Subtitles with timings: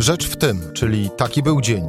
[0.00, 1.86] Rzecz w tym, czyli taki był dzień.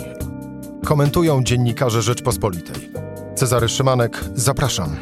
[0.85, 2.89] Komentują dziennikarze Rzeczpospolitej.
[3.35, 4.95] Cezary Szymanek, zapraszam.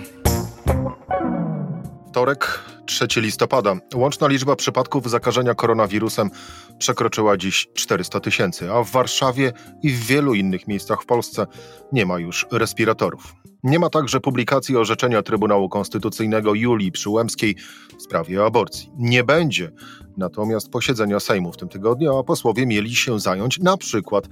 [2.09, 3.75] Wtorek, 3 listopada.
[3.95, 6.29] Łączna liczba przypadków zakażenia koronawirusem
[6.77, 9.53] przekroczyła dziś 400 tysięcy, a w Warszawie
[9.83, 11.45] i w wielu innych miejscach w Polsce
[11.91, 13.33] nie ma już respiratorów.
[13.63, 17.55] Nie ma także publikacji orzeczenia Trybunału Konstytucyjnego Julii Przyłębskiej
[17.97, 18.91] w sprawie aborcji.
[18.97, 19.71] Nie będzie
[20.17, 24.27] natomiast posiedzenia Sejmu w tym tygodniu, a posłowie mieli się zająć na przykład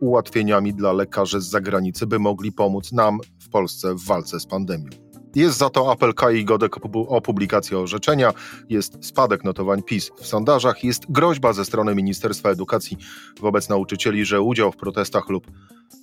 [0.00, 5.07] ułatwieniami dla lekarzy z zagranicy, by mogli pomóc nam w Polsce w walce z pandemią.
[5.34, 6.76] Jest za to apel Kai Godek
[7.08, 8.32] o publikację orzeczenia,
[8.68, 12.98] jest spadek notowań PiS w sondażach, jest groźba ze strony Ministerstwa Edukacji
[13.40, 15.46] wobec nauczycieli, że udział w protestach lub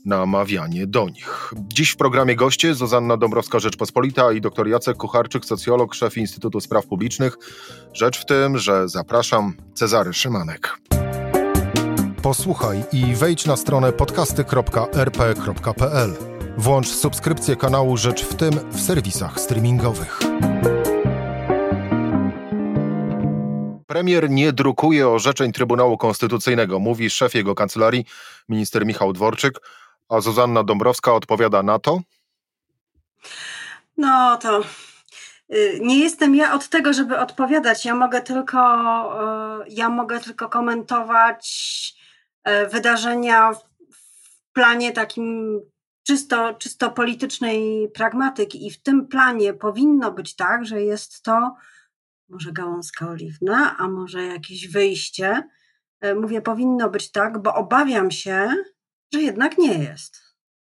[0.06, 1.54] namawianie do nich.
[1.68, 7.38] Dziś w programie goście Zuzanna Dąbrowska-Rzeczpospolita i dr Jacek Kucharczyk, socjolog, szef Instytutu Spraw Publicznych.
[7.94, 10.78] Rzecz w tym, że zapraszam Cezary Szymanek.
[12.22, 16.35] Posłuchaj i wejdź na stronę podcasty.rp.pl.
[16.58, 20.20] Włącz subskrypcję kanału Rzecz w tym w serwisach streamingowych.
[23.88, 28.06] Premier nie drukuje orzeczeń Trybunału Konstytucyjnego, mówi szef jego kancelarii,
[28.50, 29.60] minister Michał Dworczyk,
[30.10, 32.00] a Zuzanna Dąbrowska odpowiada na to?
[33.98, 34.62] No to
[35.54, 37.86] y, nie jestem ja od tego, żeby odpowiadać.
[37.86, 38.60] Ja mogę tylko,
[39.66, 41.46] y, ja mogę tylko komentować
[42.48, 45.62] y, wydarzenia w planie takim
[46.08, 48.68] czysto, czysto politycznej pragmatyki.
[48.68, 51.56] I w tym planie powinno być tak, że jest to
[52.30, 55.44] może gałązka oliwna, a może jakieś wyjście.
[56.02, 58.50] E, mówię, powinno być tak, bo obawiam się,
[59.14, 60.26] że jednak nie jest.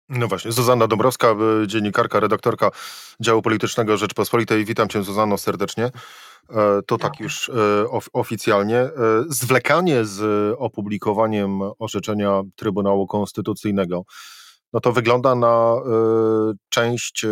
[0.09, 2.71] No właśnie, Zuzanna Dąbrowska, e, dziennikarka, redaktorka
[3.21, 4.65] działu politycznego Rzeczpospolitej.
[4.65, 5.85] Witam cię, Zuzanno, serdecznie.
[6.49, 7.51] E, to tak już
[8.13, 8.89] oficjalnie.
[9.27, 14.03] Zwlekanie z opublikowaniem orzeczenia Trybunału Konstytucyjnego,
[14.77, 15.75] no to wygląda na
[16.69, 17.25] część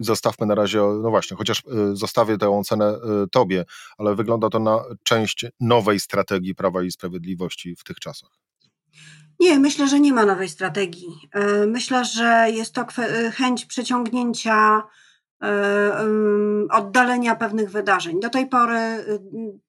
[0.00, 2.94] zostawmy na razie, no właśnie, chociaż y, zostawię tę ocenę
[3.24, 3.64] y, tobie,
[3.98, 8.30] ale wygląda to na część nowej strategii Prawa i Sprawiedliwości w tych czasach.
[9.40, 11.28] Nie, myślę, że nie ma nowej strategii.
[11.32, 14.82] E, myślę, że jest to e, chęć przeciągnięcia,
[15.42, 16.08] e,
[16.70, 18.20] oddalenia pewnych wydarzeń.
[18.20, 19.20] Do tej pory y,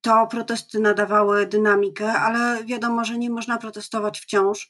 [0.01, 4.69] to protesty nadawały dynamikę, ale wiadomo, że nie można protestować wciąż.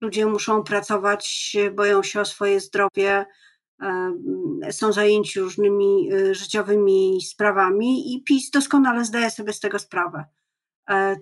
[0.00, 3.26] Ludzie muszą pracować, boją się o swoje zdrowie,
[4.70, 10.24] są zajęci różnymi y, życiowymi sprawami i PiS doskonale zdaje sobie z tego sprawę.
[10.90, 11.16] E,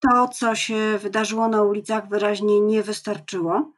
[0.00, 3.72] to, co się wydarzyło na ulicach, wyraźnie nie wystarczyło.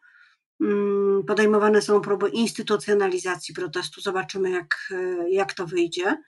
[0.61, 4.01] Mm, podejmowane są próby instytucjonalizacji protestu.
[4.01, 4.93] Zobaczymy, jak,
[5.29, 6.23] jak to wyjdzie.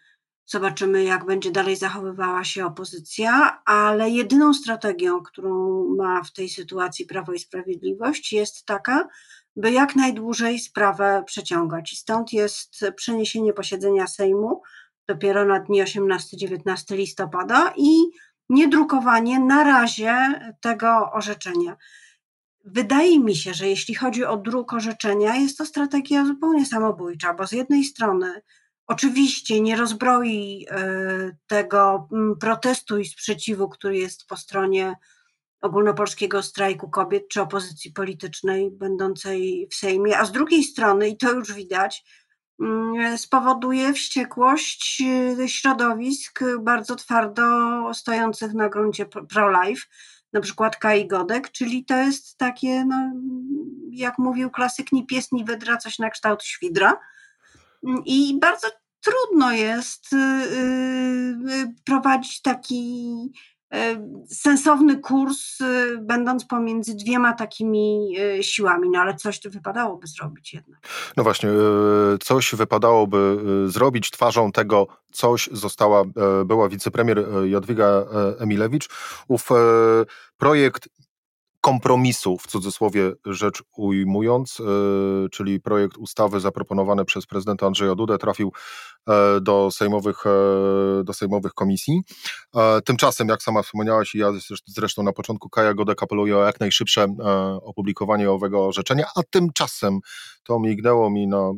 [0.46, 7.06] Zobaczymy, jak będzie dalej zachowywała się opozycja, ale jedyną strategią, którą ma w tej sytuacji
[7.06, 9.08] Prawo i Sprawiedliwość, jest taka,
[9.56, 11.92] by jak najdłużej sprawę przeciągać.
[11.92, 14.62] I stąd jest przeniesienie posiedzenia Sejmu
[15.08, 17.88] dopiero na dni 18-19 listopada i
[18.48, 20.16] niedrukowanie na razie
[20.60, 21.76] tego orzeczenia.
[22.64, 27.46] Wydaje mi się, że jeśli chodzi o druk orzeczenia, jest to strategia zupełnie samobójcza, bo
[27.46, 28.42] z jednej strony
[28.86, 34.94] oczywiście nie rozbroi e, tego mm, protestu i sprzeciwu, który jest po stronie
[35.60, 41.32] ogólnopolskiego strajku kobiet czy opozycji politycznej będącej w Sejmie, a z drugiej strony, i to
[41.32, 42.04] już widać,
[42.60, 45.02] mm, spowoduje wściekłość
[45.40, 47.42] y, środowisk bardzo twardo
[47.94, 49.82] stojących na gruncie pro-life,
[50.32, 53.12] na przykład Kai Godek, czyli to jest takie, no,
[53.90, 57.00] jak mówił klasyk, ni pies, ni wydra, coś na kształt świdra.
[58.04, 58.68] I bardzo
[59.00, 63.14] trudno jest y, y, prowadzić taki
[63.74, 70.06] E, sensowny kurs, e, będąc pomiędzy dwiema takimi e, siłami, no ale coś to wypadałoby
[70.06, 70.80] zrobić jednak.
[71.16, 71.48] No właśnie,
[72.20, 74.10] coś wypadałoby zrobić.
[74.10, 76.02] Twarzą tego coś została
[76.44, 78.04] była wicepremier Jadwiga
[78.38, 78.88] Emilewicz.
[79.28, 79.48] Ów
[80.36, 80.88] projekt
[81.64, 84.64] kompromisu, w cudzysłowie rzecz ujmując, e,
[85.28, 88.52] czyli projekt ustawy zaproponowany przez prezydenta Andrzeja Dudę trafił
[89.08, 92.02] e, do sejmowych, e, do sejmowych komisji.
[92.84, 94.32] Tymczasem, jak sama wspomniałaś i ja
[94.66, 97.06] zresztą na początku, Kaja Godek apeluje o jak najszybsze
[97.62, 99.98] opublikowanie owego orzeczenia, a tymczasem
[100.42, 101.50] to mignęło mi na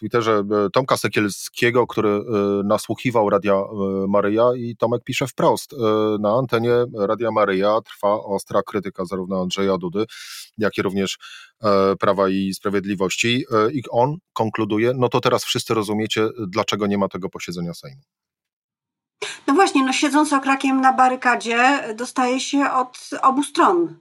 [0.00, 2.22] Twitterze e, Tomka Sekielskiego, który e,
[2.64, 3.66] nasłuchiwał Radia e,
[4.08, 5.74] Maryja i Tomek pisze wprost.
[6.20, 10.04] Na antenie Radia Maryja trwa ostra krytyka zarówno Andrzeja Dudy,
[10.58, 11.18] jak i również
[12.00, 17.28] Prawa i Sprawiedliwości i on konkluduje, no to teraz wszyscy rozumiecie, dlaczego nie ma tego
[17.28, 18.02] posiedzenia Sejmu.
[19.46, 23.96] No właśnie, no siedząc okrakiem na barykadzie, dostaje się od obu stron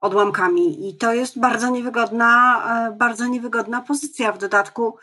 [0.00, 2.62] odłamkami i to jest bardzo niewygodna,
[2.98, 4.32] bardzo niewygodna pozycja.
[4.32, 4.98] W dodatku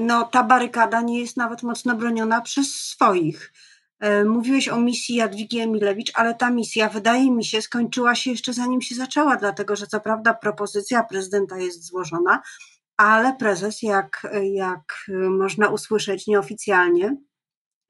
[0.00, 3.52] no, ta barykada nie jest nawet mocno broniona przez swoich.
[4.00, 8.52] E, mówiłeś o misji Jadwigi Emilewicz, ale ta misja, wydaje mi się, skończyła się jeszcze
[8.52, 12.42] zanim się zaczęła, dlatego że co prawda propozycja prezydenta jest złożona,
[12.96, 17.16] ale prezes, jak, jak można usłyszeć nieoficjalnie,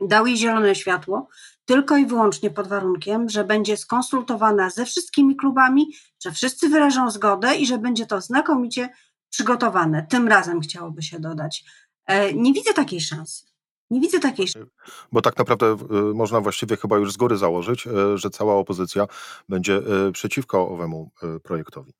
[0.01, 1.29] dał jej zielone światło
[1.65, 5.87] tylko i wyłącznie pod warunkiem, że będzie skonsultowana ze wszystkimi klubami,
[6.25, 8.89] że wszyscy wyrażą zgodę i że będzie to znakomicie
[9.31, 10.07] przygotowane.
[10.11, 11.65] Tym razem chciałoby się dodać.
[12.07, 13.47] E, nie widzę takiej szansy.
[13.91, 14.71] Nie widzę takiej szansy.
[15.13, 15.77] Bo tak naprawdę
[16.11, 19.07] y, można właściwie chyba już z góry założyć, y, że cała opozycja
[19.49, 19.83] będzie
[20.13, 21.11] przeciwko owemu
[21.43, 21.93] projektowi.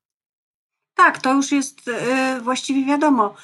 [0.95, 1.79] Tak, to już jest
[2.41, 3.35] właściwie wiadomo.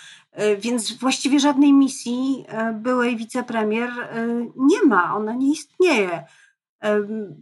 [0.60, 3.89] Więc właściwie żadnej misji byłej wicepremier
[4.56, 6.24] nie ma, ona nie istnieje.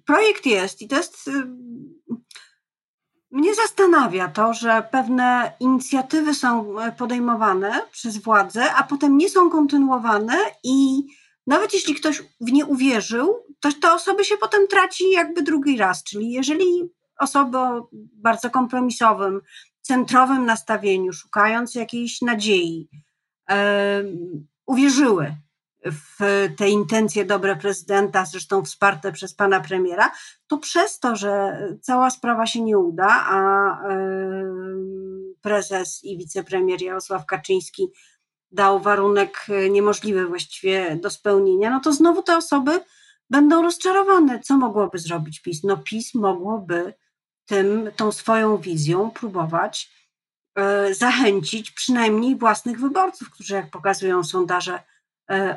[0.05, 1.29] Projekt jest i to jest.
[3.35, 10.37] Mnie zastanawia to, że pewne inicjatywy są podejmowane przez władze, a potem nie są kontynuowane
[10.63, 11.03] i
[11.47, 16.03] nawet jeśli ktoś w nie uwierzył, to te osoby się potem traci jakby drugi raz.
[16.03, 16.89] Czyli jeżeli
[17.19, 19.41] osoby o bardzo kompromisowym,
[19.81, 22.89] centrowym nastawieniu, szukając jakiejś nadziei,
[24.65, 25.35] uwierzyły
[25.85, 26.19] w
[26.57, 30.11] te intencje dobre prezydenta, zresztą wsparte przez pana premiera,
[30.47, 33.77] to przez to, że cała sprawa się nie uda, a
[35.41, 37.87] prezes i wicepremier Jarosław Kaczyński
[38.51, 42.79] dał warunek niemożliwy właściwie do spełnienia, no to znowu te osoby
[43.29, 44.39] będą rozczarowane.
[44.39, 45.63] Co mogłoby zrobić PiS?
[45.63, 46.93] No PiS mogłoby
[47.45, 49.91] tym, tą swoją wizją próbować
[50.55, 54.83] e, zachęcić przynajmniej własnych wyborców, którzy jak pokazują sondaże, e,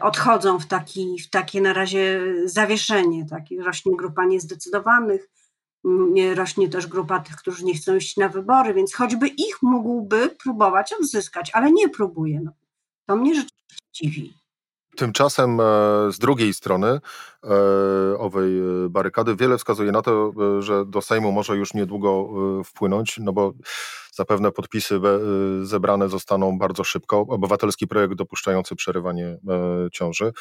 [0.03, 3.27] odchodzą w, taki, w takie na razie zawieszenie.
[3.27, 5.29] Taki rośnie grupa niezdecydowanych,
[6.35, 10.93] rośnie też grupa tych, którzy nie chcą iść na wybory, więc choćby ich mógłby próbować
[11.01, 12.41] odzyskać, ale nie próbuje.
[12.45, 12.53] No,
[13.07, 14.38] to mnie rzeczywiście dziwi.
[14.99, 15.65] Tymczasem e,
[16.13, 16.99] z drugiej strony e,
[18.19, 22.29] owej e, barykady wiele wskazuje na to, że do Sejmu może już niedługo
[22.65, 23.53] wpłynąć, no bo
[24.13, 25.01] zapewne podpisy
[25.63, 27.21] zebrane zostaną bardzo szybko.
[27.21, 29.39] Obywatelski projekt dopuszczający przerywanie
[29.93, 30.33] ciąży.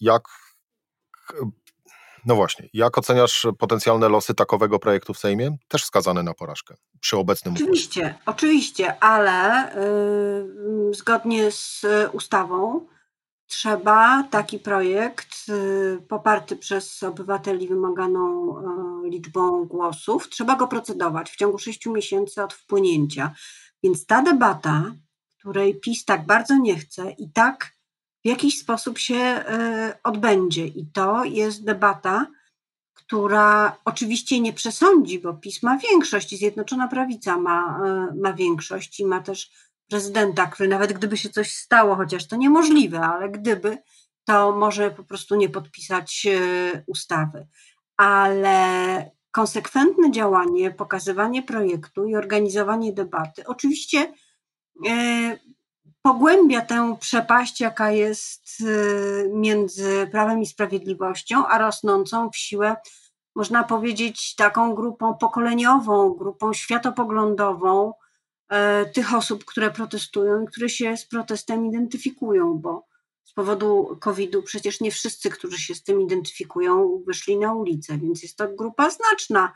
[0.00, 0.22] Jak
[2.26, 5.56] no właśnie, jak oceniasz potencjalne losy takowego projektu w Sejmie?
[5.68, 8.18] Też skazane na porażkę przy obecnym Oczywiście, układzie.
[8.26, 9.68] oczywiście, ale
[10.86, 12.86] yy, zgodnie z ustawą
[13.46, 18.54] trzeba taki projekt yy, poparty przez obywateli wymaganą
[19.02, 23.34] yy, liczbą głosów, trzeba go procedować w ciągu sześciu miesięcy od wpłynięcia.
[23.82, 24.94] Więc ta debata,
[25.38, 27.71] której PiS tak bardzo nie chce i tak
[28.24, 30.66] w jakiś sposób się e, odbędzie.
[30.66, 32.26] I to jest debata,
[32.94, 39.00] która oczywiście nie przesądzi, bo PiS ma większość i Zjednoczona Prawica ma, e, ma większość
[39.00, 39.50] i ma też
[39.90, 43.78] prezydenta, który nawet gdyby się coś stało, chociaż to niemożliwe, ale gdyby,
[44.24, 47.46] to może po prostu nie podpisać e, ustawy.
[47.96, 54.12] Ale konsekwentne działanie, pokazywanie projektu i organizowanie debaty oczywiście
[56.02, 62.76] pogłębia tę przepaść, jaka jest y, między Prawem i Sprawiedliwością, a rosnącą w siłę,
[63.34, 67.92] można powiedzieć, taką grupą pokoleniową, grupą światopoglądową
[68.48, 72.86] e, tych osób, które protestują i które się z protestem identyfikują, bo
[73.24, 78.22] z powodu COVID-u przecież nie wszyscy, którzy się z tym identyfikują, wyszli na ulicę, więc
[78.22, 79.52] jest to grupa znaczna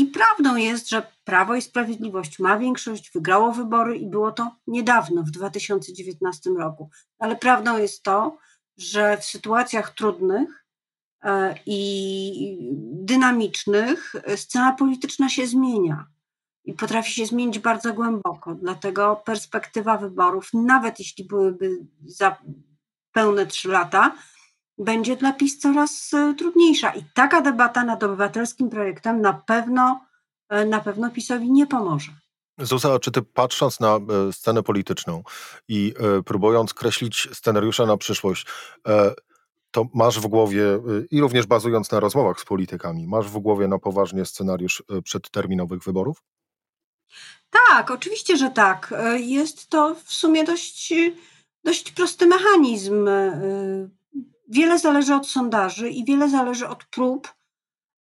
[0.00, 5.22] i prawdą jest, że Prawo i Sprawiedliwość ma większość, wygrało wybory i było to niedawno,
[5.22, 6.90] w 2019 roku.
[7.18, 8.38] Ale prawdą jest to,
[8.76, 10.64] że w sytuacjach trudnych
[11.24, 16.06] e, i dynamicznych scena polityczna się zmienia
[16.64, 18.54] i potrafi się zmienić bardzo głęboko.
[18.54, 22.36] Dlatego perspektywa wyborów, nawet jeśli byłyby za
[23.12, 24.14] pełne trzy lata,
[24.80, 26.90] będzie dla PiS coraz e, trudniejsza.
[26.90, 30.00] I taka debata nad obywatelskim projektem na pewno,
[30.48, 32.12] e, na pewno PiSowi nie pomoże.
[32.58, 35.22] Zuza, czy ty patrząc na e, scenę polityczną
[35.68, 35.94] i
[36.26, 38.46] próbując kreślić scenariusze na przyszłość,
[39.70, 40.62] to masz w głowie,
[41.10, 46.22] i również bazując na rozmowach z politykami, masz w głowie na poważnie scenariusz przedterminowych wyborów?
[47.68, 48.94] Tak, oczywiście, że tak.
[49.16, 50.94] Jest to w sumie dość,
[51.64, 53.08] dość prosty mechanizm
[54.50, 57.28] wiele zależy od sondaży i wiele zależy od prób,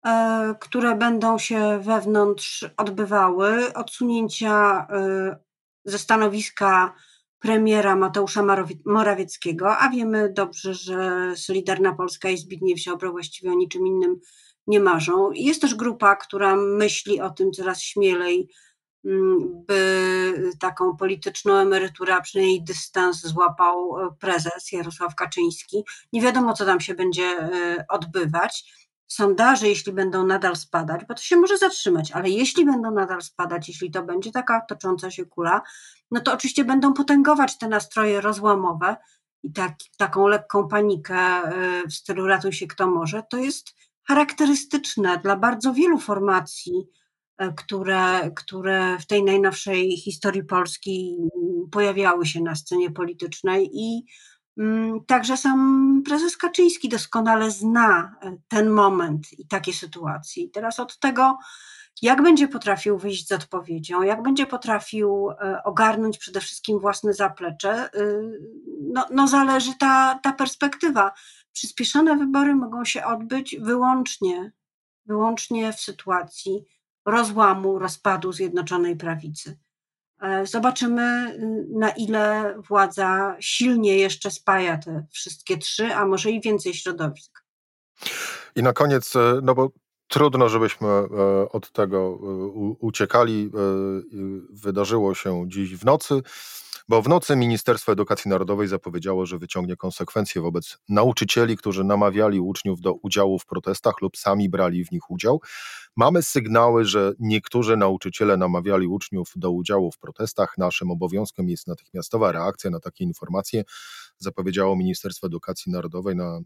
[0.05, 5.37] e, które będą się wewnątrz odbywały, odsunięcia e,
[5.85, 6.93] ze stanowiska
[7.39, 8.43] premiera Mateusza
[8.85, 14.19] Morawieckiego, a wiemy dobrze, że Solidarna Polska i Zbigniew Ziobro właściwie o niczym innym
[14.67, 15.31] nie marzą.
[15.31, 18.49] Jest też grupa, która myśli o tym coraz śmielej,
[19.67, 25.83] by taką polityczną emeryturę, a przynajmniej dystans złapał e, prezes Jarosław Kaczyński.
[26.13, 28.73] Nie wiadomo, co tam się będzie e, odbywać.
[29.07, 33.67] Sondaże, jeśli będą nadal spadać, bo to się może zatrzymać, ale jeśli będą nadal spadać,
[33.67, 35.61] jeśli to będzie taka tocząca się kula,
[36.11, 38.97] no to oczywiście będą potęgować te nastroje rozłamowe
[39.43, 43.23] i tak, taką lekką panikę e, w stylu ratuj się kto może.
[43.29, 43.75] To jest
[44.07, 46.87] charakterystyczne dla bardzo wielu formacji,
[47.57, 51.17] które, które w tej najnowszej historii Polski
[51.71, 54.05] pojawiały się na scenie politycznej i
[54.57, 60.49] mm, Także sam prezes Kaczyński doskonale zna e, ten moment i takie sytuacje.
[60.49, 61.37] teraz od tego,
[62.01, 67.89] jak będzie potrafił wyjść z odpowiedzią, jak będzie potrafił e, ogarnąć przede wszystkim własne zaplecze,
[68.93, 71.11] no, no zależy ta, ta perspektywa.
[71.53, 74.51] Przyspieszone wybory mogą się odbyć wyłącznie,
[75.05, 76.65] wyłącznie w sytuacji
[77.07, 79.57] rozłamu, rozpadu Zjednoczonej Prawicy.
[80.21, 86.41] E, zobaczymy, y, na ile władza silnie jeszcze spaja te wszystkie trzy, a może i
[86.41, 87.43] więcej środowisk.
[88.55, 89.69] I na koniec, e, no bo
[90.07, 91.05] trudno, żebyśmy e,
[91.51, 92.19] od tego
[92.79, 93.51] uciekali.
[94.49, 96.21] Wydarzyło się dziś w nocy.
[96.89, 102.81] Bo w nocy Ministerstwo Edukacji Narodowej zapowiedziało, że wyciągnie konsekwencje wobec nauczycieli, którzy namawiali uczniów
[102.81, 105.41] do udziału w protestach lub sami brali w nich udział.
[105.95, 110.57] Mamy sygnały, że niektórzy nauczyciele namawiali uczniów do udziału w protestach.
[110.57, 113.63] Naszym obowiązkiem jest natychmiastowa reakcja na takie informacje.
[114.17, 116.41] Zapowiedziało Ministerstwo Edukacji Narodowej na e,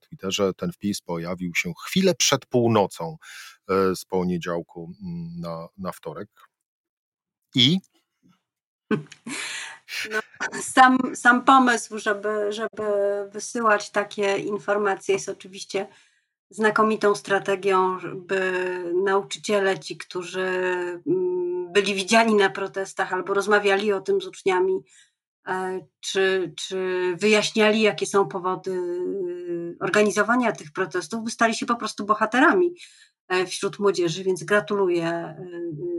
[0.00, 0.54] Twitterze.
[0.54, 3.16] Ten wpis pojawił się chwilę przed północą
[3.68, 6.28] e, z poniedziałku mm, na, na wtorek.
[7.54, 7.78] I
[10.12, 10.20] no,
[10.62, 12.82] sam, sam pomysł, żeby, żeby
[13.30, 15.86] wysyłać takie informacje jest oczywiście
[16.50, 18.52] znakomitą strategią, by
[19.04, 20.46] nauczyciele, ci, którzy
[21.06, 24.80] mm, byli widziani na protestach albo rozmawiali o tym z uczniami,
[25.46, 26.76] e, czy, czy
[27.16, 29.00] wyjaśniali, jakie są powody
[29.80, 32.74] organizowania tych protestów, by stali się po prostu bohaterami
[33.28, 35.36] e, wśród młodzieży, więc gratuluję e,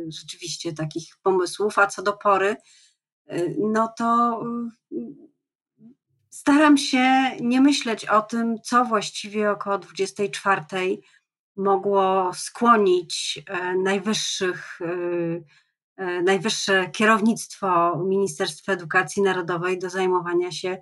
[0.07, 1.79] rzeczywiście takich pomysłów.
[1.79, 2.55] A co do pory,
[3.59, 4.41] no to
[6.29, 10.61] staram się nie myśleć o tym, co właściwie około 24
[11.57, 20.77] mogło skłonić e, najwyższych, e, e, najwyższe kierownictwo Ministerstwa Edukacji Narodowej do zajmowania się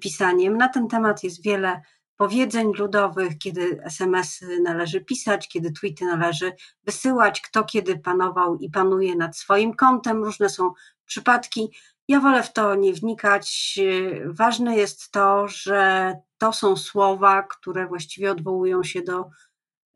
[0.00, 0.56] pisaniem.
[0.56, 1.82] Na ten temat jest wiele
[2.16, 6.52] powiedzeń ludowych, kiedy SMS-y należy pisać, kiedy tweety należy
[6.84, 10.24] wysyłać, kto kiedy panował i panuje nad swoim kontem.
[10.24, 10.72] Różne są
[11.04, 11.70] przypadki.
[12.08, 13.78] Ja wolę w to nie wnikać.
[14.26, 19.30] Ważne jest to, że to są słowa, które właściwie odwołują się do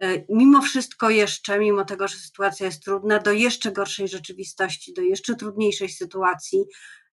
[0.03, 5.03] e, mimo wszystko jeszcze, mimo tego, że sytuacja jest trudna, do jeszcze gorszej rzeczywistości, do
[5.03, 6.65] jeszcze trudniejszej sytuacji,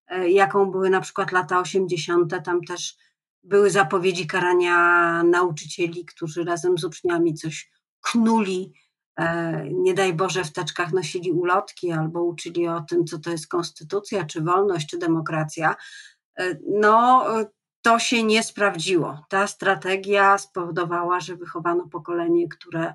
[0.08, 2.34] e, jaką były na przykład lata 80.
[2.46, 2.98] Tam też
[3.48, 4.77] były zapowiedzi karania
[5.24, 8.74] nauczycieli, którzy razem z uczniami coś knuli.
[9.20, 13.48] E, nie daj Boże, w teczkach nosili ulotki albo uczyli o tym, co to jest
[13.48, 15.75] konstytucja, czy wolność, czy demokracja,
[16.39, 17.25] e, no
[17.82, 19.25] to się nie sprawdziło.
[19.30, 22.94] Ta strategia spowodowała, że wychowano pokolenie, które,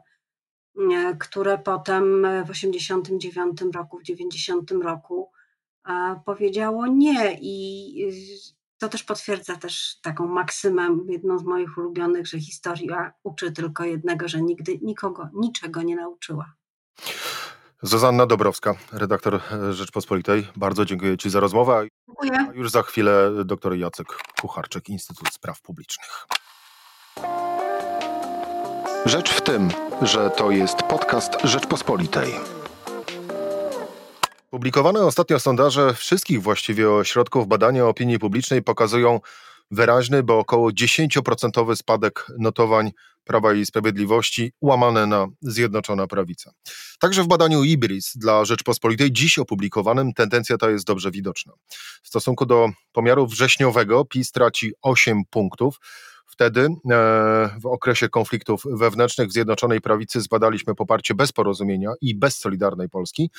[0.92, 5.30] e, które potem w 89 roku, w 90 roku
[6.24, 7.38] powiedziało nie.
[7.40, 8.12] I
[8.82, 14.28] to też potwierdza też taką maksymę, jedną z moich ulubionych, że historia uczy tylko jednego,
[14.28, 16.52] że nigdy nikogo niczego nie nauczyła.
[17.82, 20.48] Zuzanna Dobrowska, redaktor Rzeczpospolitej.
[20.56, 21.86] Bardzo dziękuję Ci za rozmowę.
[22.08, 22.48] Dziękuję.
[22.50, 24.06] A już za chwilę dr Jacek
[24.40, 26.26] Kucharczyk, Instytut Spraw Publicznych.
[29.06, 29.68] Rzecz w tym,
[30.02, 32.61] że to jest podcast Rzeczpospolitej.
[34.52, 39.20] Publikowane ostatnio sondaże wszystkich właściwie ośrodków badania opinii publicznej pokazują
[39.70, 42.90] wyraźny, bo około 10% spadek notowań
[43.24, 46.52] Prawa i Sprawiedliwości łamane na Zjednoczona Prawica.
[47.00, 51.52] Także w badaniu Ibris dla Rzeczpospolitej dziś opublikowanym tendencja ta jest dobrze widoczna.
[52.02, 55.78] W stosunku do pomiaru wrześniowego PiS traci 8 punktów,
[56.32, 56.68] Wtedy e,
[57.60, 63.30] w okresie konfliktów wewnętrznych w Zjednoczonej Prawicy zbadaliśmy poparcie bez porozumienia i bez Solidarnej Polski,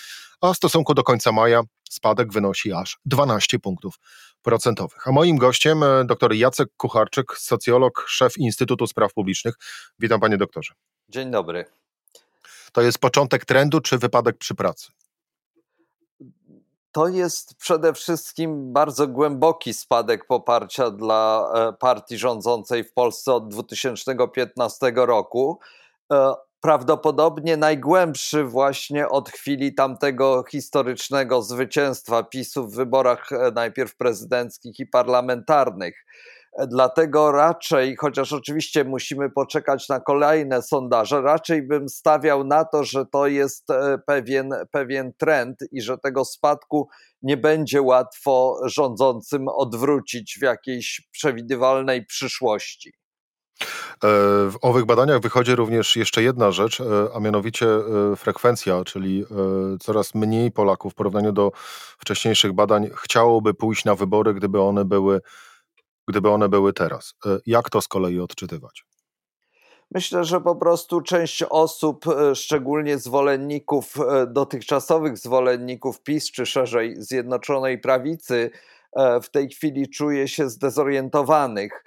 [0.42, 3.96] a w stosunku do końca maja spadek wynosi aż 12 punktów
[4.42, 5.08] procentowych.
[5.08, 9.56] A moim gościem e, dr Jacek Kucharczyk, socjolog, szef Instytutu Spraw Publicznych.
[10.00, 10.74] Witam panie doktorze.
[11.10, 11.66] Dzień dobry.
[12.72, 14.92] To jest początek trendu czy wypadek przy pracy?
[16.94, 23.48] To jest przede wszystkim bardzo głęboki spadek poparcia dla e, partii rządzącej w Polsce od
[23.48, 25.60] 2015 roku.
[26.14, 34.80] E, prawdopodobnie najgłębszy właśnie od chwili tamtego historycznego zwycięstwa PiSu w wyborach e, najpierw prezydenckich
[34.80, 36.06] i parlamentarnych.
[36.68, 43.06] Dlatego raczej, chociaż oczywiście musimy poczekać na kolejne sondaże, raczej bym stawiał na to, że
[43.06, 46.88] to jest e, pewien, pewien trend i że tego spadku
[47.22, 52.94] nie będzie łatwo rządzącym odwrócić w jakiejś przewidywalnej przyszłości.
[53.62, 53.66] E,
[54.52, 57.68] w owych badaniach wychodzi również jeszcze jedna rzecz, e, a mianowicie
[58.18, 59.26] frekwencja, czyli
[59.80, 61.52] coraz mniej Polaków w porównaniu do
[61.98, 65.22] wcześniejszych badań chciałoby pójść na wybory, gdyby one były
[66.08, 67.14] gdyby one były teraz.
[67.26, 68.86] E, jak to z kolei odczytywać?
[69.92, 76.96] Myślę, że po prostu część osób, e, szczególnie zwolenników, e, dotychczasowych zwolenników PiS, czy szerzej
[76.98, 78.52] Zjednoczonej Prawicy,
[79.24, 81.84] w tej chwili czuje się zdezorientowanych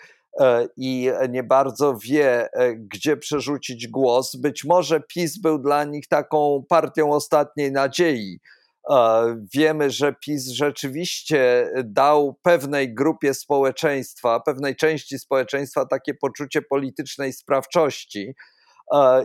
[0.76, 4.36] i nie bardzo wie, gdzie przerzucić głos.
[4.36, 8.40] Być może PiS był dla nich taką partią ostatniej nadziei
[9.54, 18.34] Wiemy, że PiS rzeczywiście dał pewnej grupie społeczeństwa, pewnej części społeczeństwa takie poczucie politycznej sprawczości.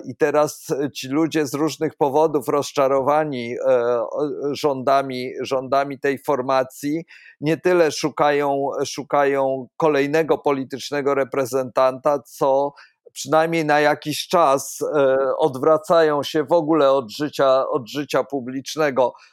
[0.05, 4.01] I teraz ci ludzie z różnych powodów rozczarowani e,
[4.51, 7.05] rządami, rządami tej formacji
[7.41, 12.73] nie tyle szukają, szukają kolejnego politycznego reprezentanta, co
[13.13, 19.30] przynajmniej na jakiś czas e, odwracają się w ogóle od życia, od życia publicznego E,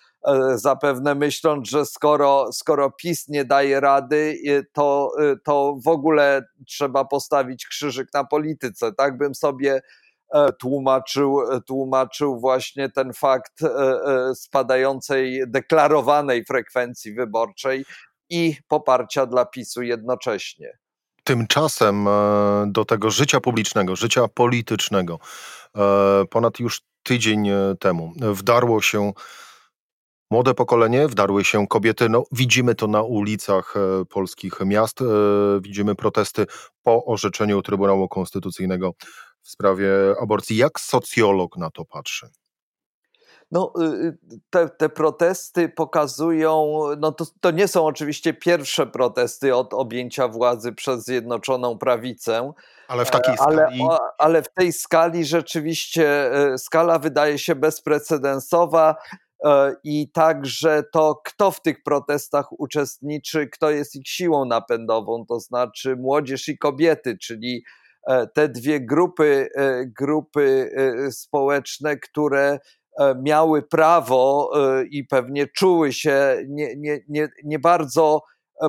[0.55, 4.39] zapewne myśląc, że skoro, skoro PiS nie daje rady,
[4.73, 8.93] to, e, to w ogóle trzeba postawić krzyżyk na polityce.
[8.93, 9.81] Tak bym sobie
[10.35, 13.61] e, tłumaczył, tłumaczył właśnie ten fakt
[14.35, 17.85] spadającej, deklarowanej frekwencji wyborczej
[18.31, 20.79] i poparcia dla PiSu jednocześnie.
[21.25, 22.09] Tymczasem
[22.67, 25.19] do tego życia publicznego, życia politycznego,
[26.31, 27.49] ponad już tydzień
[27.81, 29.13] temu wdarło się
[30.31, 32.09] Młode pokolenie, wdarły się kobiety.
[32.09, 35.01] No, widzimy to na ulicach e, polskich miast.
[35.01, 35.05] E,
[35.61, 36.47] widzimy protesty
[36.83, 38.93] po orzeczeniu Trybunału Konstytucyjnego
[39.43, 39.91] w sprawie
[40.23, 40.57] aborcji.
[40.57, 42.29] Jak socjolog na to patrzy?
[43.51, 44.19] No, y, y,
[44.51, 50.73] te, te, protesty pokazują, no to, to nie są oczywiście pierwsze protesty od objęcia władzy
[50.73, 52.53] przez Zjednoczoną Prawicę.
[52.89, 53.83] Ale w takiej skali.
[53.83, 58.97] Ale, ale w tej skali rzeczywiście e, skala wydaje się bezprecedensowa.
[59.45, 65.41] E, i także to, kto w tych protestach uczestniczy, kto jest ich siłą napędową, to
[65.41, 67.65] znaczy młodzież i kobiety, czyli
[68.07, 70.71] e, te dwie grupy, e, grupy
[71.11, 72.59] społeczne, które
[73.23, 74.53] miały prawo
[74.91, 78.23] i pewnie czuły się nie, nie, nie, nie bardzo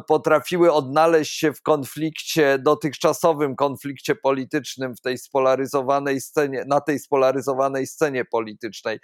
[0.08, 7.88] potrafiły odnaleźć się w konflikcie, dotychczasowym konflikcie politycznym w tej spolaryzowanej scenie, na tej spolaryzowanej
[7.88, 9.00] scenie politycznej.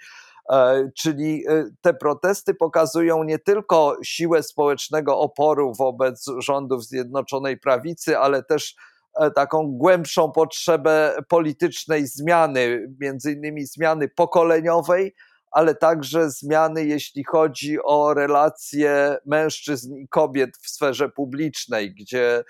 [0.52, 8.18] E, czyli e, te protesty pokazują nie tylko siłę społecznego oporu wobec rządów Zjednoczonej Prawicy,
[8.18, 8.74] ale też
[9.20, 15.14] e, taką głębszą potrzebę politycznej zmiany, między innymi zmiany pokoleniowej,
[15.50, 22.44] ale także zmiany, jeśli chodzi o relacje mężczyzn i kobiet w sferze publicznej, gdzie,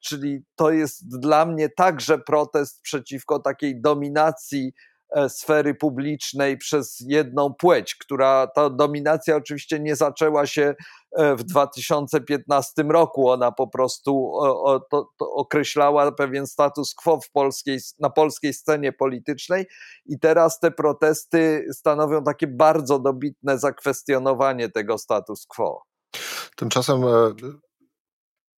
[0.00, 4.72] czyli to jest dla mnie także protest przeciwko takiej dominacji
[5.28, 10.74] sfery publicznej przez jedną płeć, która ta dominacja oczywiście nie zaczęła się
[11.16, 13.30] e, w 2015 roku.
[13.30, 14.32] Ona po prostu
[15.18, 19.66] określała pewien status quo polskiej, na polskiej scenie politycznej
[20.06, 25.82] i teraz te protesty stanowią takie bardzo dobitne zakwestionowanie tego status quo.
[26.56, 27.34] Tymczasem e,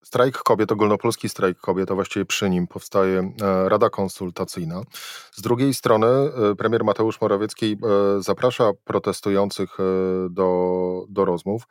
[0.04, 4.82] Strajk kobiet, ogólnopolski strajk kobiet, a właściwie przy nim powstaje e, Rada Konsultacyjna.
[5.32, 9.76] Z drugiej strony e, premier Mateusz Morawiecki e, zaprasza protestujących
[10.30, 11.62] do, do rozmów.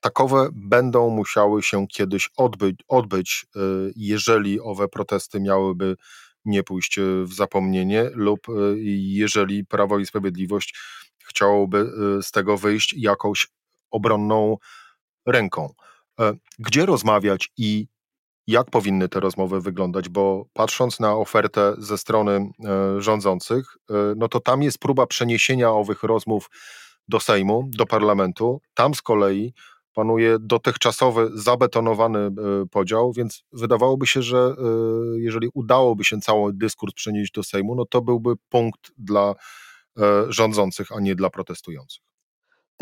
[0.00, 3.46] Takowe będą musiały się kiedyś odbyć, odbyć,
[3.96, 5.96] jeżeli owe protesty miałyby
[6.44, 8.46] nie pójść w zapomnienie, lub
[8.84, 10.78] jeżeli Prawo i Sprawiedliwość
[11.24, 11.90] chciałoby
[12.22, 13.48] z tego wyjść jakąś
[13.90, 14.56] obronną
[15.26, 15.74] ręką.
[16.20, 17.86] E, gdzie rozmawiać i
[18.46, 24.28] jak powinny te rozmowy wyglądać, bo patrząc na ofertę ze strony e, rządzących, e, no
[24.28, 26.50] to tam jest próba przeniesienia owych rozmów
[27.08, 28.60] do Sejmu, do parlamentu.
[28.74, 29.54] Tam z kolei
[29.94, 32.30] panuje dotychczasowy, zabetonowany
[32.70, 34.54] podział, więc wydawałoby się, że
[35.16, 39.34] jeżeli udałoby się cały dyskurs przenieść do Sejmu, no to byłby punkt dla
[40.28, 42.11] rządzących, a nie dla protestujących.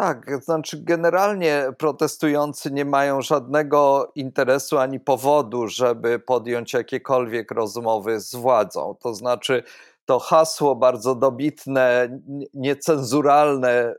[0.00, 8.34] Tak, znaczy generalnie protestujący nie mają żadnego interesu ani powodu, żeby podjąć jakiekolwiek rozmowy z
[8.34, 8.96] władzą.
[9.02, 9.62] To znaczy,
[10.04, 12.18] to hasło bardzo dobitne,
[12.54, 13.94] niecenzuralne e,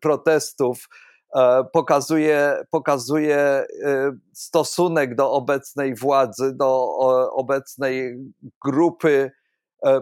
[0.00, 0.88] protestów
[1.34, 3.66] e, pokazuje, pokazuje e,
[4.32, 6.96] stosunek do obecnej władzy, do
[7.32, 8.16] obecnej
[8.64, 9.30] grupy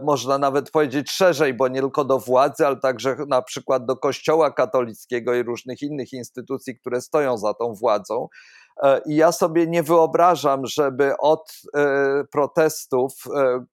[0.02, 4.50] można nawet powiedzieć szerzej, bo nie tylko do władzy, ale także na przykład do Kościoła
[4.50, 8.28] katolickiego i różnych innych instytucji, które stoją za tą władzą.
[8.82, 13.12] E, I ja sobie nie wyobrażam, żeby od e, protestów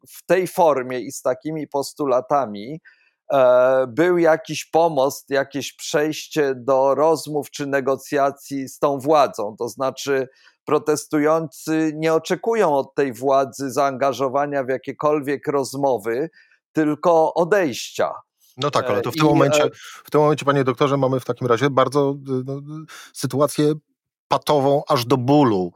[0.08, 2.82] w tej formie i z takimi postulatami
[3.88, 9.56] był jakiś pomost, jakieś przejście do rozmów czy negocjacji z tą władzą.
[9.60, 10.28] To znaczy,
[10.66, 16.30] protestujący nie oczekują od tej władzy zaangażowania w jakiekolwiek rozmowy,
[16.72, 18.12] tylko odejścia.
[18.58, 19.70] No tak, ale to w tym, I, momencie,
[20.06, 22.16] w tym momencie, panie doktorze, mamy w takim razie bardzo
[22.46, 22.62] no,
[23.14, 23.74] sytuację
[24.28, 25.74] patową aż do bólu,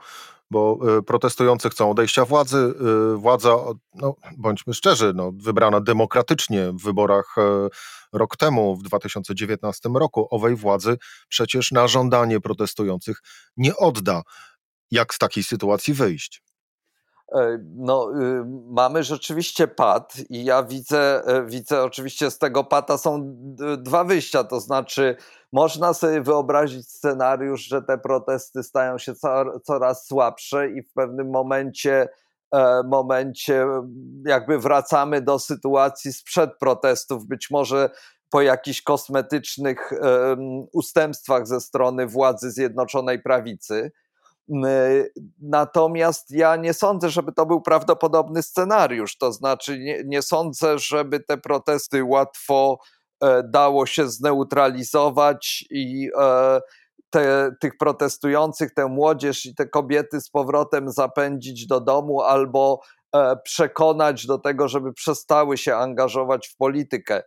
[0.52, 2.74] bo y, protestujący chcą odejścia władzy.
[3.14, 3.56] Y, władza,
[3.94, 7.70] no, bądźmy szczerzy, no, wybrana demokratycznie w wyborach y,
[8.14, 13.22] rok temu, w 2019 roku, owej władzy przecież na żądanie protestujących
[13.58, 14.22] nie odda
[14.92, 16.42] jak z takiej sytuacji wyjść?
[17.32, 22.98] E, no, y, mamy rzeczywiście pad i ja widzę, e, widzę oczywiście z tego pata
[22.98, 23.36] są
[23.78, 25.16] dwa wyjścia, to znaczy
[25.52, 29.14] można sobie wyobrazić scenariusz, że te protesty stają się
[29.64, 32.10] coraz słabsze i w pewnym momencie
[32.52, 33.66] e, momencie
[34.26, 37.90] jakby wracamy do sytuacji sprzed protestów, być może
[38.30, 39.92] po jakichś kosmetycznych
[40.74, 43.92] ustępstwach ze strony władzy Zjednoczonej Prawicy.
[45.42, 49.18] Natomiast ja nie sądzę, żeby to był prawdopodobny scenariusz.
[49.18, 52.80] To znaczy, nie, nie sądzę, żeby te protesty łatwo
[53.22, 56.62] e, dało się zneutralizować i e,
[57.10, 62.80] te, tych protestujących, tę młodzież i te kobiety z powrotem zapędzić do domu albo
[63.16, 67.24] e, przekonać do tego, żeby przestały się angażować w politykę.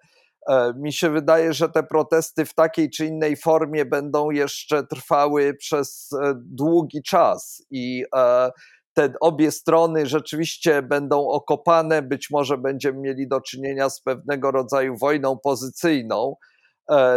[0.46, 5.54] E, mi się wydaje, że te protesty w takiej czy innej formie będą jeszcze trwały
[5.54, 8.50] przez e, długi czas i e,
[8.94, 14.96] te obie strony rzeczywiście będą okopane, być może będziemy mieli do czynienia z pewnego rodzaju
[14.96, 16.34] wojną pozycyjną.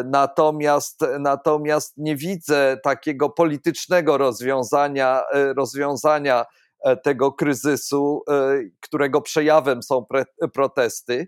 [0.06, 5.24] Natomiast, natomiast nie widzę takiego politycznego rozwiązania,
[5.58, 6.46] rozwiązania
[7.04, 8.24] tego kryzysu,
[8.82, 11.28] którego przejawem są pre, protesty.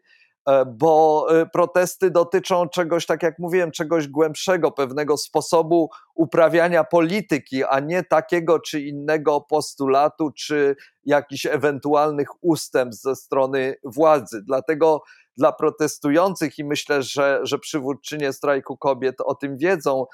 [0.49, 7.63] E, bo e, protesty dotyczą czegoś, tak jak mówiłem, czegoś głębszego, pewnego sposobu uprawiania polityki,
[7.63, 10.75] a nie takiego czy innego postulatu, czy
[11.05, 14.41] jakichś ewentualnych ustępstw ze strony władzy.
[14.41, 15.01] Dlatego
[15.37, 20.05] dla protestujących i myślę, że, że przywódczynie strajku kobiet o tym wiedzą,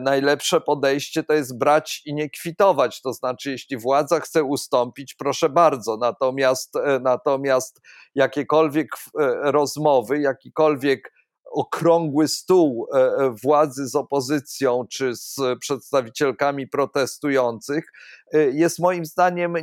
[0.00, 3.00] najlepsze podejście to jest brać i nie kwitować.
[3.00, 5.96] To znaczy, jeśli władza chce ustąpić, proszę bardzo.
[5.96, 7.80] Natomiast, e, natomiast
[8.14, 8.88] jakiekolwiek
[9.20, 11.12] e, rozmowy, jakikolwiek
[11.52, 17.84] okrągły stół e, e, władzy z opozycją czy z przedstawicielkami protestujących
[18.32, 19.54] e, jest moim zdaniem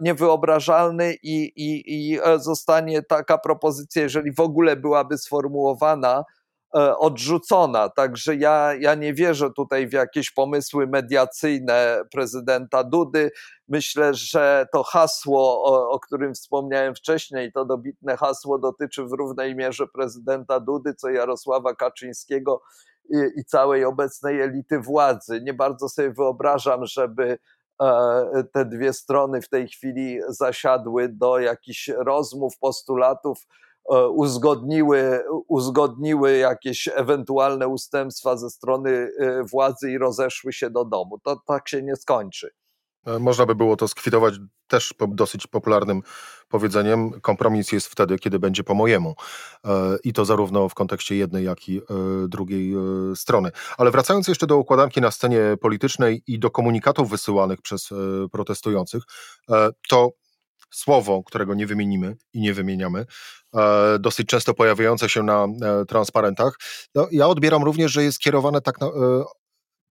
[0.00, 6.37] niewyobrażalny i, i, i zostanie taka propozycja, jeżeli w ogóle byłaby sformułowana, E,
[6.72, 7.88] odrzucona.
[7.88, 13.30] Także ja, ja nie wierzę tutaj w jakieś pomysły mediacyjne prezydenta Dudy.
[13.68, 19.56] Myślę, że to hasło, o, o, którym wspomniałem wcześniej, to dobitne hasło dotyczy w równej
[19.56, 22.62] mierze prezydenta Dudy, co Jarosława Kaczyńskiego
[23.10, 25.40] i, i całej obecnej elity władzy.
[25.42, 27.38] Nie bardzo sobie wyobrażam, żeby
[27.82, 33.67] e, te dwie strony w tej chwili zasiadły do jakichś rozmów, postulatów E,
[34.10, 41.18] uzgodniły, uzgodniły jakieś ewentualne ustępstwa ze strony e, władzy i rozeszły się do domu.
[41.24, 42.50] To tak się nie skończy.
[43.06, 44.34] E, można by było to skwitować
[44.66, 46.02] też dosyć popularnym
[46.48, 49.14] powiedzeniem: kompromis jest wtedy, kiedy będzie po mojemu.
[50.04, 51.80] I to zarówno w kontekście jednej, jak i
[52.28, 52.74] drugiej
[53.14, 53.50] strony.
[53.78, 57.88] Ale wracając jeszcze do układanki na scenie politycznej i do komunikatów wysyłanych przez
[58.32, 59.02] protestujących,
[59.88, 60.10] to
[60.70, 63.06] słowo, którego nie wymienimy i nie wymieniamy,
[63.54, 66.58] e, dosyć często pojawiające się na e, transparentach,
[66.94, 68.90] no, ja odbieram również, że jest kierowane tak na, e,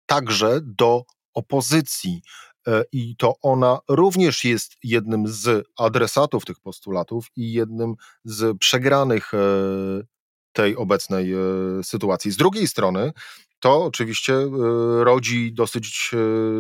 [0.06, 2.22] także do opozycji.
[2.92, 9.32] I to ona również jest jednym z adresatów tych postulatów i jednym z przegranych
[10.54, 11.34] tej obecnej
[11.84, 12.32] sytuacji.
[12.32, 13.12] Z drugiej strony,
[13.60, 14.34] to oczywiście
[15.00, 16.12] rodzi dosyć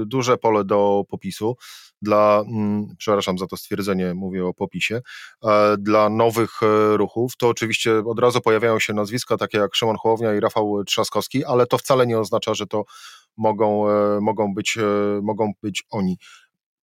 [0.05, 1.57] duże pole do popisu,
[2.01, 5.01] dla, mm, przepraszam za to stwierdzenie, mówię o popisie,
[5.43, 9.95] e, dla nowych e, ruchów, to oczywiście od razu pojawiają się nazwiska takie jak Szymon
[9.97, 12.83] Hołownia i Rafał Trzaskowski, ale to wcale nie oznacza, że to
[13.37, 14.77] mogą, e, mogą, być,
[15.21, 16.17] mogą być oni.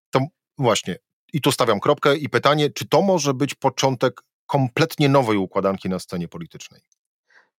[0.10, 0.19] To
[0.58, 0.97] właśnie,
[1.34, 5.99] i tu stawiam kropkę i pytanie, czy to może być początek kompletnie nowej układanki na
[5.99, 6.82] scenie politycznej?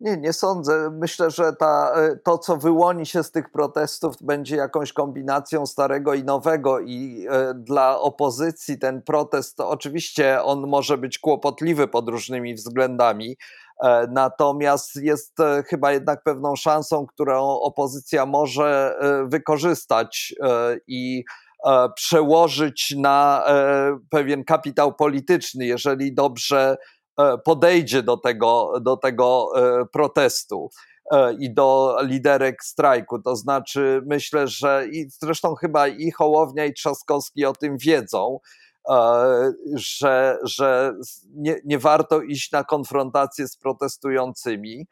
[0.01, 0.91] Nie, nie sądzę.
[0.91, 6.15] Myślę, że ta, e, to, co wyłoni się z tych protestów, będzie jakąś kombinacją starego
[6.15, 6.81] i nowego.
[6.81, 13.37] I e, dla opozycji ten protest, oczywiście on może być kłopotliwy pod różnymi względami,
[13.85, 20.35] e, natomiast jest chyba jednak pewną szansą, którą opozycja może wykorzystać
[20.87, 21.25] i
[21.95, 23.45] przełożyć na
[24.11, 26.77] pewien kapitał polityczny, jeżeli dobrze
[27.45, 30.71] podejdzie do tego, do tego e, protestu
[31.11, 33.23] e, i do liderek strajku.
[33.23, 38.39] To znaczy, myślę, że i zresztą chyba i Hołownia, i Trzaskowski o tym wiedzą,
[39.75, 40.95] że, że
[41.35, 44.87] nie, nie warto iść na konfrontację z protestującymi.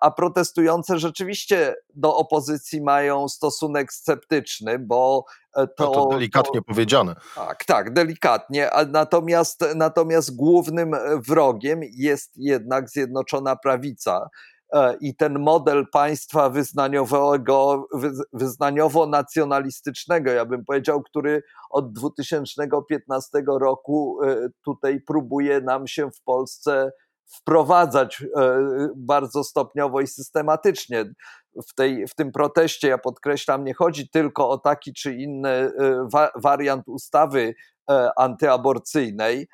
[0.00, 7.14] A protestujące rzeczywiście do opozycji mają stosunek sceptyczny, bo to, no to delikatnie to, powiedziane.
[7.34, 8.70] Tak, tak, delikatnie.
[8.70, 10.92] A natomiast, natomiast głównym
[11.28, 14.28] wrogiem jest jednak Zjednoczona Prawica.
[14.74, 17.88] E, I ten model państwa wyznaniowego,
[18.32, 26.92] wyznaniowo-nacjonalistycznego, ja bym powiedział, który od 2015 roku e, tutaj próbuje nam się w Polsce
[27.26, 28.58] wprowadzać e,
[28.96, 31.04] bardzo stopniowo i systematycznie.
[31.68, 35.70] W, tej, w tym proteście, ja podkreślam, nie chodzi tylko o taki czy inny e,
[36.12, 37.54] wa wariant ustawy
[37.90, 39.48] e, antyaborcyjnej,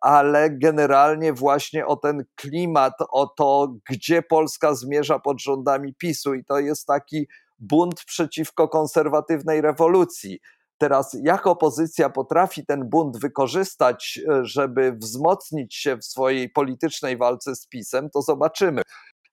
[0.00, 6.44] ale generalnie właśnie o ten klimat, o to, gdzie Polska zmierza pod rządami PiSu, i
[6.44, 7.26] to jest taki
[7.58, 10.40] bunt przeciwko konserwatywnej rewolucji.
[10.78, 17.56] Teraz, jak opozycja potrafi ten bunt wykorzystać, e, żeby wzmocnić się w swojej politycznej walce
[17.56, 18.82] z PiSem, to zobaczymy.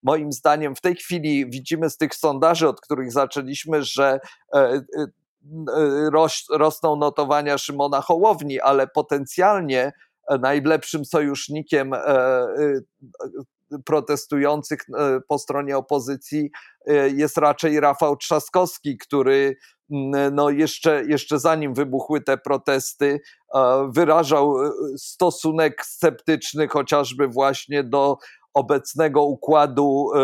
[0.03, 4.19] Moim zdaniem, w tej chwili widzimy z tych sondaży, od których zaczęliśmy, że
[4.53, 4.81] e, e,
[6.51, 9.93] rosną notowania Szymona Hołowni, ale potencjalnie
[10.39, 11.93] najlepszym sojusznikiem
[13.85, 14.79] protestujących
[15.27, 16.51] po stronie opozycji
[17.13, 19.55] jest raczej Rafał Trzaskowski, który
[20.31, 23.19] no jeszcze, jeszcze zanim wybuchły te protesty,
[23.89, 28.17] wyrażał e, stosunek sceptyczny chociażby właśnie do
[28.53, 30.19] obecnego układu e,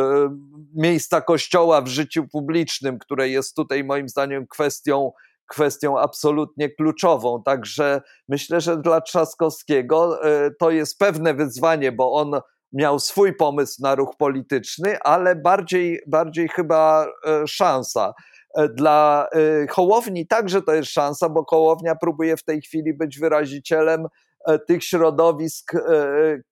[0.75, 5.11] miejsca kościoła w życiu publicznym, które jest tutaj moim zdaniem kwestią,
[5.47, 7.43] kwestią absolutnie kluczową.
[7.43, 12.31] Także myślę, że dla Trzaskowskiego e, to jest pewne wyzwanie, bo on
[12.73, 17.07] miał swój pomysł na ruch polityczny, ale bardziej, bardziej chyba
[17.47, 18.13] szansa.
[18.55, 23.19] E, dla e, Hołowni także to jest szansa, bo Hołownia próbuje w tej chwili być
[23.19, 24.07] wyrazicielem
[24.47, 25.71] e, tych środowisk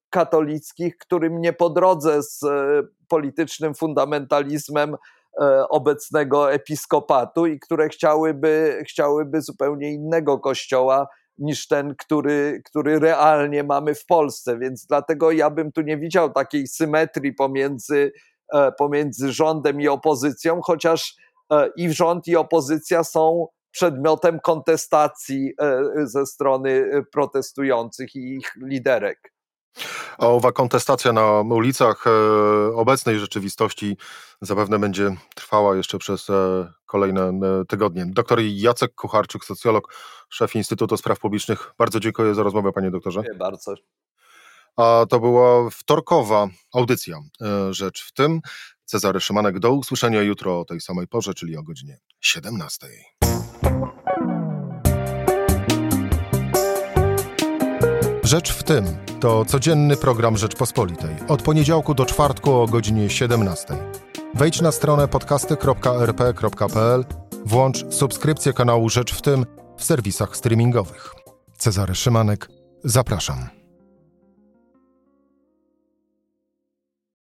[0.09, 2.39] katolickich, którym nie po drodze z
[3.07, 4.95] politycznym fundamentalizmem
[5.69, 13.95] obecnego episkopatu i które chciałyby, chciałyby zupełnie innego kościoła niż ten, który, który realnie mamy
[13.95, 14.57] w Polsce.
[14.59, 18.11] Więc dlatego ja bym tu nie widział takiej symetrii pomiędzy,
[18.77, 21.34] pomiędzy rządem i opozycją, chociaż E,
[21.75, 29.33] i rząd, i opozycja są przedmiotem kontestacji e, ze strony e, protestujących i ich liderek.
[30.17, 32.05] A owa kontestacja na ulicach
[32.75, 33.97] obecnej rzeczywistości
[34.41, 36.27] zapewne będzie trwała jeszcze przez
[36.85, 37.31] kolejne
[37.67, 38.05] tygodnie.
[38.05, 39.93] Doktor Jacek Kucharczyk, socjolog,
[40.29, 41.73] szef Instytutu Spraw Publicznych.
[41.77, 43.19] Bardzo dziękuję za rozmowę, panie doktorze.
[43.19, 43.73] Dziękuję bardzo.
[44.77, 47.17] A to była wtorkowa audycja
[47.69, 48.41] Rzecz w tym.
[48.85, 52.87] Cezary Szymanek, do usłyszenia jutro o tej samej porze, czyli o godzinie 17.
[58.23, 58.85] Rzecz w tym
[59.19, 61.15] to codzienny program Rzeczpospolitej.
[61.27, 63.75] Od poniedziałku do czwartku o godzinie 17.
[64.33, 67.05] Wejdź na stronę podcasty.rp.pl,
[67.45, 69.45] włącz subskrypcję kanału Rzecz w tym
[69.77, 71.13] w serwisach streamingowych.
[71.57, 72.49] Cezary Szymanek,
[72.83, 73.64] zapraszam.